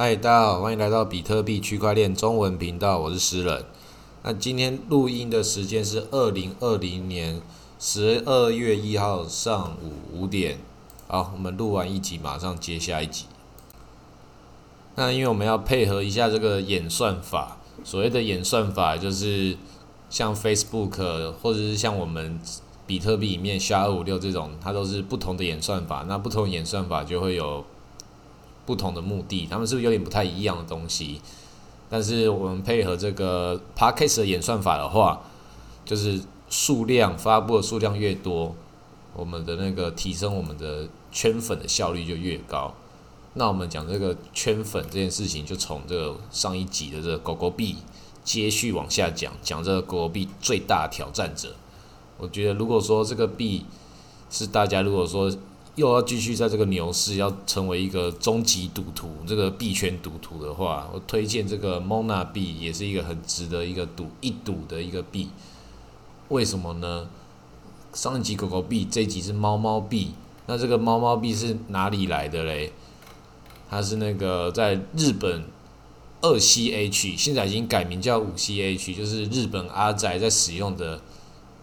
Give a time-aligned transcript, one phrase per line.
[0.00, 3.64] 嗨，大家好，欢迎来到比特币区块链中文频道，我是诗人。
[4.22, 7.42] 那今天录音的时间是二零二零年
[7.80, 10.60] 十二月一号上午五点。
[11.08, 13.24] 好，我们录完一集，马上接下一集。
[14.94, 19.56] 那因为我们要配合一下这个演算法，所谓的演算法就是
[20.08, 22.38] 像 Facebook 或者是像我们
[22.86, 26.04] 比特币里面 SHA 二五六这种，它都是不同的演算法。
[26.06, 27.64] 那不同演算法就会有。
[28.68, 31.22] 不同的目的，他们是不是有点不太一样的东西？
[31.88, 35.22] 但是我们配合这个 Parkes 的演算法的话，
[35.86, 38.54] 就是数量发布的数量越多，
[39.14, 42.74] 我们的那个提升我们的圈粉的效率就越高。
[43.32, 47.76] 那我们讲这个圈粉这件事情，就从这个上一集的这个狗狗币
[48.22, 51.54] 接续往下讲，讲这个狗狗币最大挑战者。
[52.18, 53.64] 我觉得如果说这个币
[54.28, 55.34] 是大家如果说。
[55.78, 65.30] 又要继续在这个牛市要成为一个终极赌徒，这个币圈赌徒的话，我推荐这个 Mona 币也是一个很值得一个赌一赌的一个币。
[66.30, 67.08] 为什么呢？
[67.92, 70.10] 上一集狗狗币，这一集是猫猫币。
[70.46, 72.72] 那这个猫猫币是哪里来的嘞？
[73.70, 75.44] 它是那个在日本
[76.22, 81.00] 二 CH，现在已经改名叫五 CH，就是日本阿仔在使用的。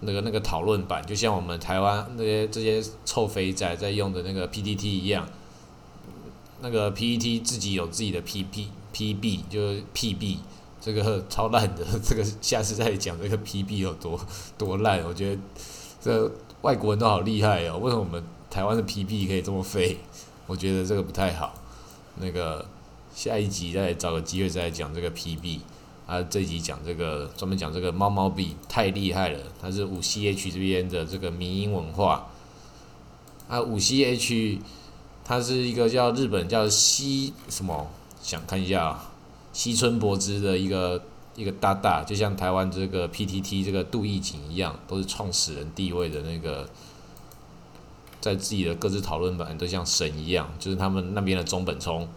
[0.06, 5.28] 那个那个讨论版，就像我们台湾那些这些臭肥仔在用的那个 PPT 一样，
[6.62, 10.38] 那个 PPT 自己有自己的 PP PB，就是 PB，
[10.80, 14.20] 这个超烂的， 这个下次再讲这个 PB 有多
[14.58, 15.04] 多烂。
[15.04, 15.42] 我觉得
[16.02, 19.98] 这外国人都好厉害哦，为什么我们台湾的 PB 可以这么废？
[20.48, 21.54] 我觉得这个不太好。
[22.18, 22.66] 那个
[23.14, 25.60] 下一集再找个机会再讲这个 PB。
[26.06, 32.28] 啊，这集讲这个专门讲这个猫猫币太厉害了，它是五 C H 这边的这个民营文化。
[33.48, 34.60] 啊，五 C H
[35.24, 37.88] 它是一个叫日本叫西什么，
[38.22, 39.12] 想看一下啊，
[39.52, 41.04] 西村博之的一个
[41.36, 46.70] 一个大大，就像台湾这个 P T T 这个杜义景一样，都是创始人地位的那个，
[48.22, 52.08] 在自己的各自讨论版都像神一样，就是他们那边的中本聪。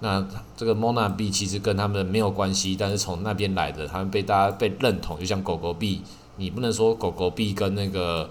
[0.00, 0.24] 那
[0.56, 6.02] 这个 Mona 币其实跟他们没有关系，但是从那边来的，他们被大家被认同，就像狗狗币，
[6.36, 8.30] 你不能说狗狗币跟那个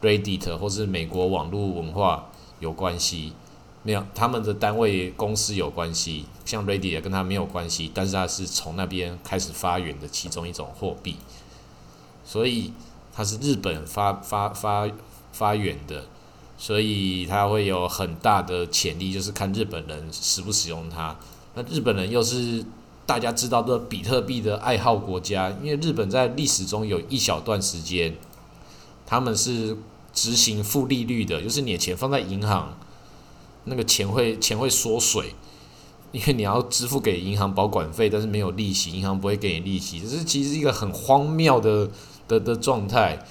[0.00, 2.30] Reddit 或是美国网络文化
[2.60, 3.34] 有关系，
[3.82, 11.16] 没有，他们的单位公司有关系，像 Reddit 跟它没有关系，但是它是从那边开始发源的其中一种货币，
[12.24, 12.72] 所以
[13.12, 14.88] 它是日本发发发
[15.30, 16.06] 发源的。
[16.62, 21.18] 所以它会有很大的潜力，就是看日本人使不使用它。
[21.56, 22.64] 那日本人又是
[23.04, 28.16] 大家知道的比特币的爱好国家，因为日本在历史中有一小段时间，
[29.04, 29.76] 他们是
[30.12, 32.78] 执行负利率的，就是你的钱放在银行，
[33.64, 35.34] 那个钱会钱会缩水，
[36.12, 41.90] 因为你要支付给银行保管费，但是没有利息，银行不会给你利息，这是其实一个很荒谬的
[42.28, 43.26] 的的状态。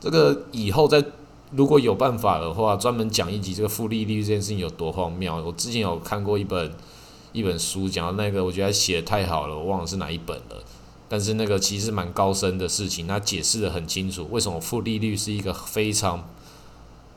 [0.00, 1.04] 这个以后在。
[1.52, 5.34] 如果有办法的话，专门讲一集这个负利率这件事情有多荒谬。
[5.44, 6.72] 我之前有看过一本
[7.32, 10.62] 一本书，讲到那个，我觉得写的太好了，我忘了是哪一本了。
[11.08, 16.28] 但是那个其实蛮高深的事情，它解释的很清楚，为什么负利率是一个非常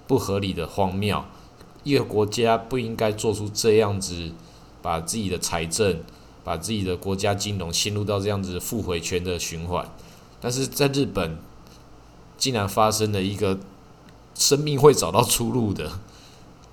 [0.08, 1.24] 不合理的荒谬。
[1.84, 4.32] 一个国家不应该做出这样子，
[4.82, 6.02] 把自己的财政、
[6.44, 9.88] 把自己的国家金融陷入到这样子负回圈的循环。
[10.42, 11.38] 但是在日本，
[12.36, 13.60] 竟然发生了一个。
[14.36, 16.00] 生命会找到出路的，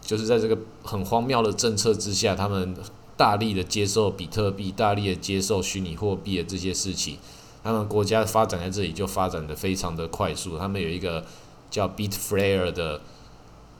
[0.00, 2.74] 就是在这个很荒谬的政策之下，他们
[3.16, 7.18] 大力的接受比特币，大力的接受虚拟货币的这些事情，
[7.62, 10.58] 他们国家发展在这里就发展的非常的快速。
[10.58, 11.24] 他们有一个
[11.70, 13.00] 叫 Bitflare 的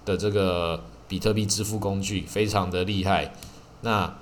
[0.04, 3.34] 的这个比特币支付工具，非常的厉害。
[3.80, 4.14] 那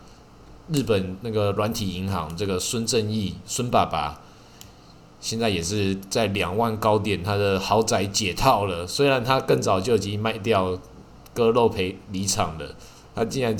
[0.72, 4.20] 日本那个软体银行这个孙正义孙爸爸。
[5.20, 8.86] 现在也是在两万高点，他的豪宅解套了。
[8.86, 10.78] 虽然他更早就已经卖掉，
[11.34, 12.74] 割肉赔离场了。
[13.14, 13.56] 他竟然，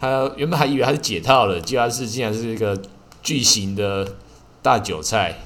[0.00, 2.80] 他原本还以为他是解套了，居然是竟然是一个
[3.22, 4.14] 巨型的
[4.62, 5.38] 大韭菜，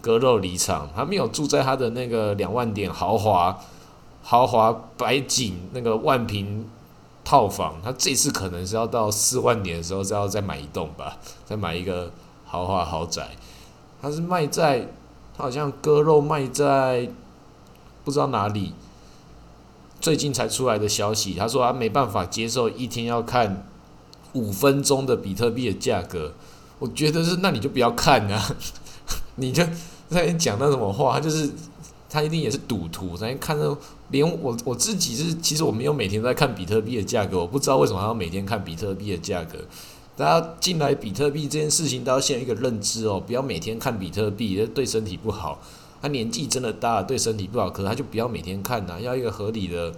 [0.00, 0.90] 割肉离场。
[0.94, 3.56] 他没有住在他的那个两万点豪华
[4.22, 6.68] 豪华白景那个万平
[7.24, 12.10] 套房，他这次可能是要到四万点的时候，再要再买一栋吧，再买一个
[12.44, 13.28] 豪华豪宅。
[14.02, 14.88] 他是卖在，
[15.36, 17.10] 他好像割肉卖在
[18.04, 18.72] 不知道哪里，
[20.00, 21.34] 最近才出来的消息。
[21.34, 23.66] 他说他没办法接受一天要看
[24.32, 26.32] 五分钟的比特币的价格。
[26.78, 28.56] 我觉得是，那你就不要看啊，
[29.36, 29.62] 你就
[30.08, 31.50] 在讲那什么话，就是
[32.08, 33.76] 他一定也是赌徒，在看那
[34.08, 39.58] 连我我自己是，其实我没有每天在看比特币的价格，我不知道为什么还要每天看比特币的价格。
[40.16, 45.58] 大家进来比特币这件事情，都要先有一个认知哦，不要每天看比特币，对身体不好。
[46.02, 49.94] 他年纪真的大，对身体不好，可他就不要每天看呐，要一个合理的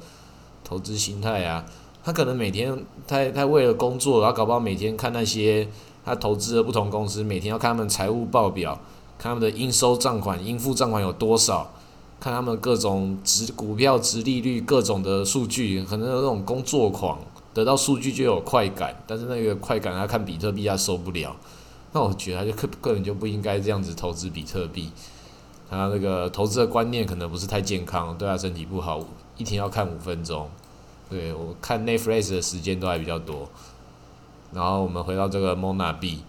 [0.64, 1.64] 投资心态啊。
[2.04, 2.76] 他可能每天
[3.06, 5.68] 他他为了工作，然后搞不好每天看那些
[6.04, 8.74] 他投资的不同公司，每天要看他们财务报表，
[9.18, 11.72] 看他们的应收账款、应付账款有多少，
[12.18, 17.20] 看他们各种值股票值利率各种的数据，可能有那种工作狂，
[17.54, 21.36] 得到数据就有快感，但是那个快感他看比特币他受不了。
[21.92, 24.90] 那我觉得他就个个人就不应该这样子投资比特币。
[25.68, 29.02] 他那个投资的观念可能不是太健康，对他身体不好。
[29.38, 30.50] 一天要看五分钟，
[31.08, 33.48] 对我看 n e t f l i 的时间都还比较多。
[34.52, 36.20] 然后我们回到这个 Mona 币，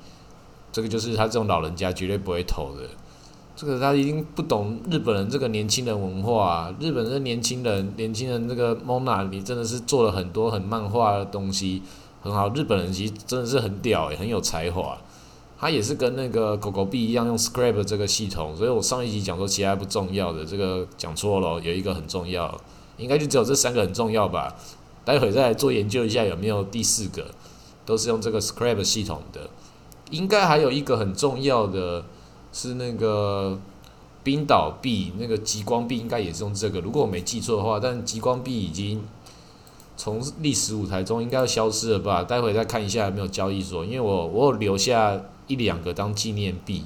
[0.71, 2.87] 这个就是他这种老人家绝对不会投的。
[3.55, 6.73] 这个他已经不懂日本人这个年轻人文化。
[6.79, 11.81] 日本的年轻人，年轻人这个 Mona，你真的是做了很多很漫画的东西，
[12.21, 12.49] 很好。
[12.53, 14.97] 日本人其实真的是很屌诶，很有才华。
[15.59, 22.59] 他也是跟那个狗狗币一样用 Scrap 这个系统，所以我上一集讲说其他不重要的，这个讲错了，有一个很重要，
[22.97, 24.53] 应该就只有这三个很重要吧。
[25.05, 27.27] 待会再来做研究一下有没有第四个，
[27.85, 29.49] 都是用这个 Scrap 系统的。
[30.11, 32.03] 应该还有一个很重要的
[32.53, 33.59] 是那个
[34.23, 37.77] 冰岛币，那个极光币应该也是用这个，如果我没记错的话。
[37.77, 39.03] 但极光币已经
[39.97, 42.23] 从历史舞台中应该要消失了吧？
[42.23, 45.21] 待会再看一下有没有交易所，因为我我有留下。
[45.45, 46.85] 一两个当纪念币，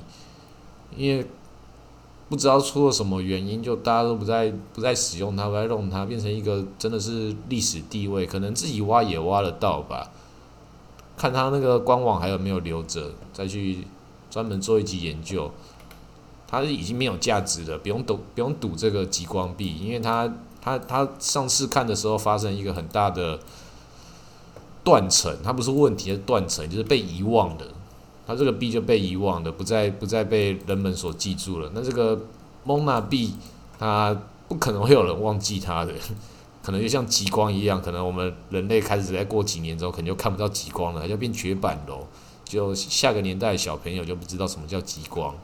[0.97, 1.23] 因为
[2.27, 10.09] 不知道出了什么原因，就大家都不再不再使用它，不再用它，变成一个真的是历史地位，可能自己挖也挖得到吧。
[11.15, 13.77] 看他那个官网还有没有留着，再去
[14.29, 15.51] 专门做一集研究。
[16.49, 23.37] 它是已经没有价值了，不用赌，不用赌这个极光币，因为它它它上次看的时候发生一个很大的
[24.83, 27.67] 断层，它不是问题，是断层，就是被遗忘的。
[28.25, 31.69] 它这个币就被遗忘的，不再不再被人们所记住了。
[31.73, 32.17] 那这个
[32.65, 33.33] Mona 币，
[33.77, 35.93] 它不可能会有人忘记它的，
[36.63, 42.07] 可能就像极光一样，可能我们人类开始在过几年之后，可能就看不到极光了，它就变绝版喽。
[42.49, 45.35] 就下个年代小朋友就不知道什么叫极光，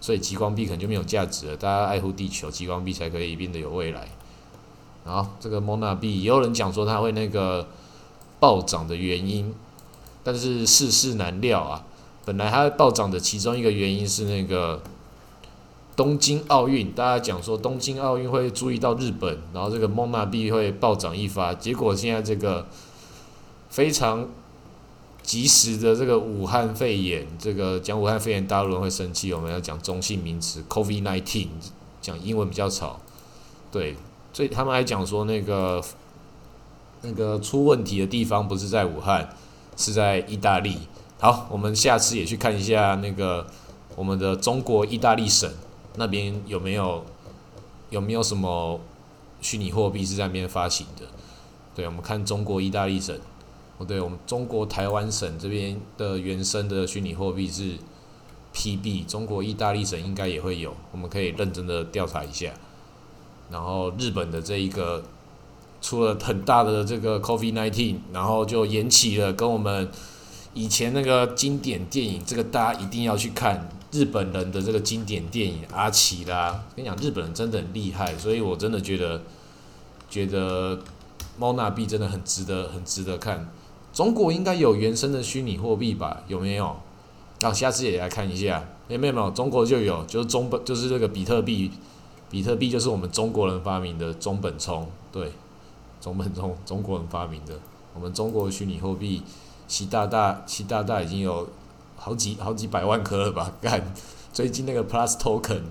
[0.00, 1.56] 所以极光币可能就没有价值了。
[1.56, 4.08] 大家爱护地球，极光币才可以变得有未来。
[5.04, 7.66] 然后，这个 Mona 币也有人讲说它会那个
[8.38, 9.52] 暴涨的原因，
[10.22, 11.84] 但是世事难料啊。
[12.24, 14.80] 本来它暴涨的其中一个原因是那个
[15.96, 21.52] 东京奥运，大家讲说东京奥运会注意到日本，然后这个蒙纳币会暴涨一发。
[21.52, 22.68] 结果现在这个
[23.70, 24.28] 非常
[25.22, 31.48] 及时的这个武汉肺炎，这个讲武汉肺炎，大陆人会生气，我们要讲中性名词，COVID nineteen，
[32.00, 33.00] 讲英文比较吵。
[33.70, 33.96] 对，
[34.32, 35.82] 所以他们还讲说那个
[37.02, 39.34] 那个出问题的地方不是在武汉，
[39.76, 40.76] 是在意大利。
[41.18, 43.46] 好，我们下次也去看一下那个
[43.94, 45.48] 我们的中国意大利省
[45.96, 47.04] 那边有没有
[47.90, 48.80] 有没有什么
[49.40, 51.06] 虚拟货币是在那边发行的？
[51.74, 53.18] 对，我们看中国意大利省，
[53.78, 57.74] 哦，对我们中国台湾省这边的原生的虚拟货币是
[58.54, 62.52] PB，中国意大利省应该也会有，我们可以认真的调查一下。
[63.50, 65.02] 然后日本的这一个
[65.80, 69.90] 出了很大的这个 Covid nineteen，然后就引起了跟我们。
[70.54, 76.50] 以前那个经典电影，这个大家一定要去看日本人的这个经典电影《阿奇拉》。
[76.76, 79.22] 跟你讲，日本人真的很厉害，所以我真的觉得，
[80.10, 80.78] 觉得
[81.38, 83.48] 猫纳币真的很值得，很值得看。
[83.92, 86.22] 中国应该有原生的虚拟货币吧？
[86.28, 86.76] 有没有？
[87.40, 88.64] 那下次也来看一下。
[88.88, 89.12] 有没有？
[89.12, 91.70] 没有，中国就有，就是中本，就是这个比特币。
[92.30, 95.32] 比特币就是我们中国人发明的中本聪，对，
[96.00, 97.54] 中本聪，中国人发明的。
[97.94, 99.22] 我们中国虚拟货币。
[99.68, 101.48] 习大大，习大大已经有
[101.96, 103.50] 好几好几百万颗了吧？
[103.62, 103.94] 干，
[104.30, 105.62] 最近那个 Plus Token，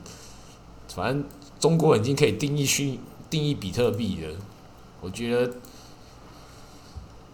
[0.88, 1.24] 反正
[1.60, 3.00] 中国已经可以定义虚
[3.30, 4.34] 定义比特币了。
[5.02, 5.54] 我觉得，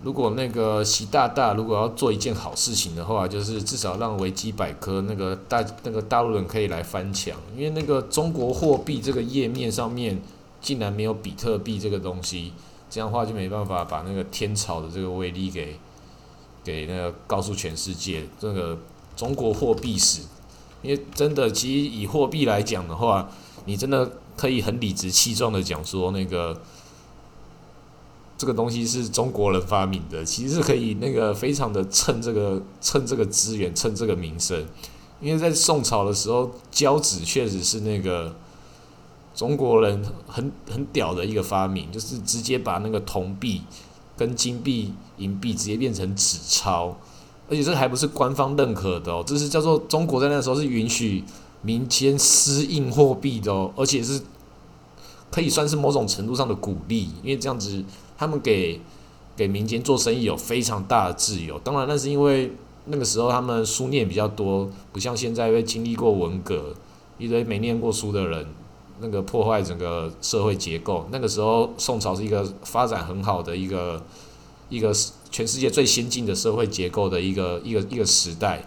[0.02, 10.20] 如果那个习大大如果要做一件好事情的话，就是至少让维基百科那个大那个大陆人可以来翻墙，因为那个中国货币这个页面上面
[10.60, 12.54] 竟然没有比特币这个东西，
[12.90, 15.78] 这样的话就没办法把那个天朝的这个威力给。
[16.64, 18.78] 给那个告诉全世界这个
[19.16, 20.24] 中国货币史，
[20.82, 23.30] 因为真的，其实以货币来讲的话，
[23.64, 26.62] 你真的可以很理直气壮的讲说，那个
[28.38, 34.66] 这个东西是中国人发明的，其实是可以那个非常的蹭这个蹭这个资源，蹭这个名声。
[35.20, 38.36] 因为在宋朝的时候，交纸确实是那个
[39.34, 43.64] 中国人很很屌的一个发明，就是直接把那个铜币。
[44.18, 46.98] 跟金币、银币直接变成纸钞，
[47.48, 51.24] 而且这还不是官方认可的哦，这是叫做中国在那时候是允许
[51.62, 54.20] 民间私印货币的哦，而且是
[55.30, 57.84] 可以算是某种程度上的鼓励，因为这样子
[58.18, 58.80] 他们给
[59.36, 61.60] 给民间做生意有非常大的自由。
[61.60, 62.52] 当然，那是因为
[62.86, 66.74] 那个时候他们书念比较多，不像现在被经历过文革，
[67.18, 68.48] 一堆没念过书的人，
[69.02, 71.08] 那个破坏整个社会结构。
[71.12, 74.02] 那个时候宋朝是一个发展很好的一个
[74.70, 74.92] 一个
[75.30, 78.66] 全世界最先进的社会结构的一个一个一个时代，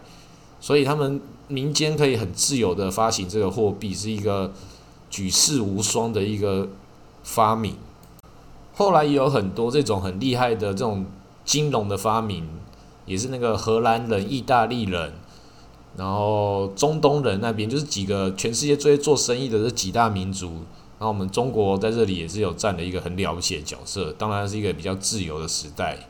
[0.60, 4.52] 所以他们民间可以很自由的发行这个货币，是一个。
[5.10, 6.68] 举世无双的一个
[7.24, 7.74] 发明，
[8.72, 11.04] 后来也有很多这种很厉害的这种
[11.44, 12.48] 金融的发明，
[13.04, 15.12] 也是那个荷兰人、意大利人，
[15.96, 20.46] 然后中东人那边就是几个全世界最做生意的这几大民族，
[20.98, 26.09] 然后我们中国在这里也是有占了一个很了不起的角色，当然是一个比较自由的时代。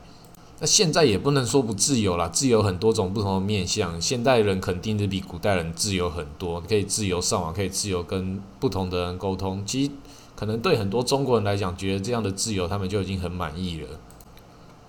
[0.61, 3.99] 那现在也不能说不自由啦，自由很多种不同的面向。
[3.99, 9.63] 现代人肯定是比古代人自由很多，可以自由上网，可以自由跟不同的人沟通。
[9.65, 9.91] 其实
[10.35, 13.87] 可能对很多中国人来讲，觉得这样的自由他们就已经很满意了。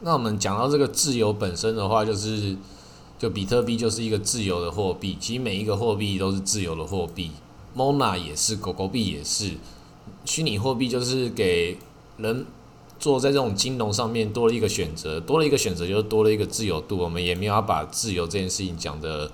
[0.01, 2.55] 那我们讲到这个自由本身的话，就是
[3.19, 5.17] 就比特币就是一个自由的货币。
[5.19, 7.31] 其实每一个货币都是自由的货币
[7.75, 9.53] ，Mona 也是，狗狗币也是。
[10.27, 11.79] 虚拟货币就是给
[12.19, 12.45] 人。
[13.03, 16.97] 做在这种金融上面多了一个选择，多了一个选择就是多了一个自由度。
[16.99, 19.29] 我们也没有要把自由这件事情讲的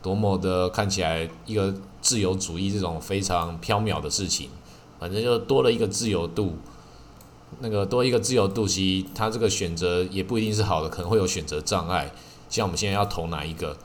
[0.00, 4.48] 多么的看起来一个自由主义这种非常缥缈的事情，
[5.00, 6.56] 反正就多了一个自由度。
[7.58, 12.12] 那个多一个自由度，其实它这个选择也不一定是好的，可能会有选择障碍。
[12.48, 13.76] 像我们现在要投哪一个，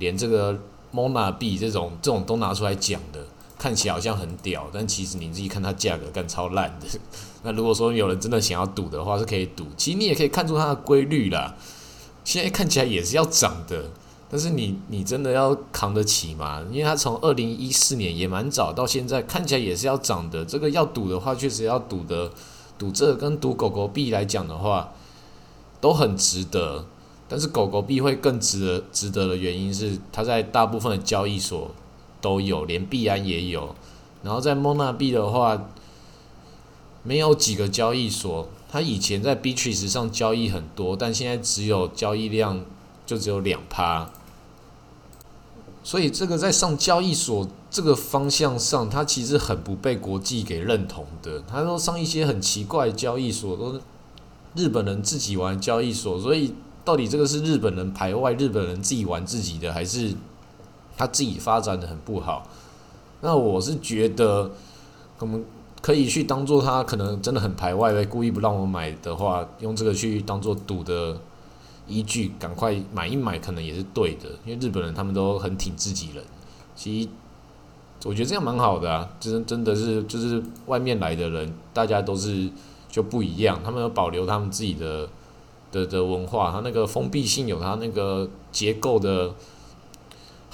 [0.00, 0.58] 连这个
[0.92, 3.24] Mona 币这种这种都拿出来讲的。
[3.58, 6.86] 看起来好像很屌，但其实你自己看它价格干超烂的。
[7.42, 9.66] 那如果说有人真的想要赌的话，是可以赌。
[9.76, 11.54] 其实你也可以看出它的规律啦。
[12.24, 13.90] 现在看起来也是要涨的，
[14.30, 16.64] 但是你你真的要扛得起吗？
[16.70, 20.44] 因为它从二零一四年也蛮早到现在，看起来也是要涨的。
[20.44, 22.30] 这个要赌的话，确实要赌的，
[22.78, 24.92] 赌这跟赌狗狗币来讲的话，
[25.80, 26.86] 都很值得。
[27.28, 31.70] 但是狗狗币会更值得值得的原因是，它在大部分的交易所。
[32.24, 33.74] 都有，连币安也有。
[34.22, 35.68] 然后在 Mona 币的话，
[37.02, 38.48] 没有几个交易所。
[38.70, 42.64] 它以前在 b t r i s 上交易很多，但现在只有交易量
[43.04, 44.10] 就只有两趴。
[45.82, 51.42] 所以这个在上交易所这个方向上，它其实很不被国际给认同的。
[51.46, 53.80] 他说上一些很奇怪的交易所，都是
[54.54, 56.18] 日本人自己玩交易所。
[56.18, 56.54] 所以
[56.86, 60.14] 到底这个是日本人排外，日本人自己玩自己的，还是？
[60.96, 62.46] 他自己发展的很不好，
[63.20, 64.50] 那我是觉得，
[65.18, 65.44] 我们
[65.82, 71.18] 可以去当做他可能真的很排外，故意不让我买的话，用这个去当做赌的
[71.88, 74.28] 依据，赶快买一买，可能也是对的。
[74.46, 76.22] 因为日本人他们都很挺自己人，
[76.76, 77.08] 其实
[78.04, 82.48] 我觉得这样蛮好的啊，真真的是就是外面来的人，大家都是
[82.88, 85.08] 就不一样，他们要保留他们自己的
[85.72, 89.34] 的的文化，他那个封闭性有他那个结构的。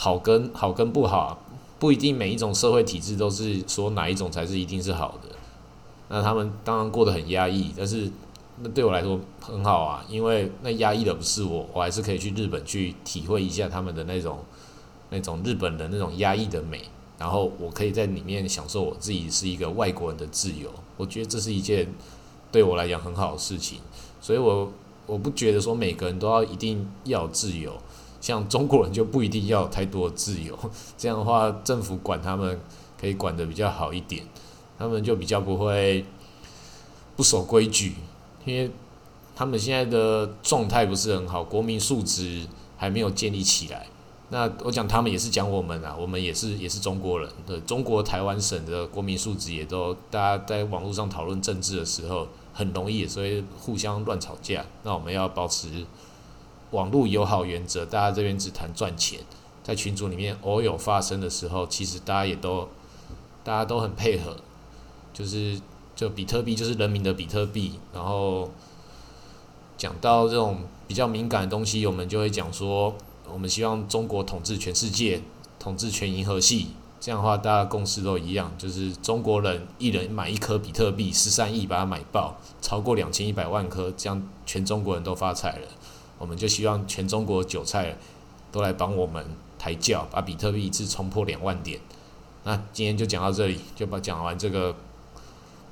[0.02, 1.38] 好跟好跟不好，
[1.78, 5.28] 不一定每一种社会体制都是说哪一种才是一定是好的。
[6.09, 8.11] 那他们当然过得很压抑，但是
[8.62, 14.38] 那对我来说很好啊，因为那压抑的不是我，我还是可以去日本去体会一下他们的那种
[15.11, 16.80] 那种日本人那种压抑的美，
[17.19, 20.71] 然后我可以在里面享受我自己是一个外国人的自由。
[20.97, 21.87] 我觉得这是一件
[22.50, 23.80] 对我来讲很好的事情，
[24.19, 24.73] 所以我
[25.07, 27.76] 我不觉得说每个人都要一定要自由。
[28.21, 30.59] 像中国人就不一定要太多自由，
[30.99, 32.61] 这样的话政府管他们
[33.00, 34.25] 可以管的比较好一点，
[34.79, 36.05] 他们就比较不会
[37.17, 37.95] 不守规矩，
[38.45, 38.71] 因为
[39.35, 42.47] 他们现在的状态不是很好，国民素质
[42.77, 43.87] 还没有建立起来。
[44.29, 54.65] 那我讲他们也是讲我们啊，我们也是也是中国人的中国台湾省的国民素质也都，大家在网络上讨论政治的时候很容易，所以互相乱吵架。
[54.83, 55.87] 那我们要保持。
[56.71, 59.21] 网络友好原则，大家这边只谈赚钱，
[59.62, 62.69] 在群组里面偶有发生的时候，其实大家也都，
[63.43, 64.37] 大家都很配合，
[65.12, 65.61] 就是
[65.97, 68.50] 就比特币就是人民的比特币，然后
[69.77, 72.95] 讲到这种比较敏感的东西，我们就会讲说，
[73.33, 75.23] 我们希望中国统治全世界，
[75.59, 76.69] 统治全银河系，
[77.00, 85.67] 这样的话大家共识都一样，就是中国人一人买一颗比特币，十三亿把它买爆，超过两千一百万颗，这样全中国人都发财了。
[86.21, 87.97] 我们就希望全中国韭菜
[88.53, 89.27] 都来帮我们
[89.59, 91.81] 抬轿，把比特币一次冲破两万点。
[92.45, 94.77] 那今天就讲到这里，就把讲完这个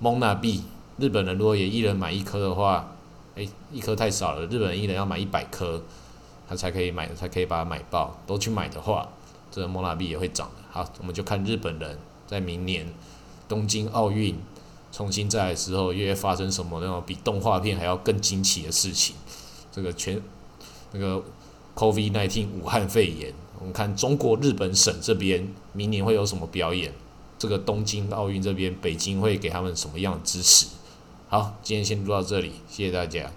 [0.01, 0.65] 蒙娜币。
[0.97, 2.97] 日本人如果也一人买一颗的话，
[3.37, 5.81] 诶，一颗太少了，日本人一人要买一百颗。
[6.49, 8.19] 他才可以买，才可以把它买爆。
[8.27, 9.07] 都去买的话，
[9.51, 10.63] 这个蒙娜币也会涨的。
[10.71, 12.91] 好，我们就看日本人在明年
[13.47, 14.35] 东京奥运
[14.91, 19.15] 重新再来的时候，又会发生什么那种比动画片还要更惊奇的事情。
[19.71, 20.19] 这个全
[20.93, 21.23] 那个
[21.75, 26.93] COVID-19 武汉肺炎，我们看中国日本省这边明年会有什么表演？
[27.39, 30.67] 这个东京奥运这边，北京会给他们什么样的支持？
[31.29, 33.31] 好，今天先录到这里，谢谢大家。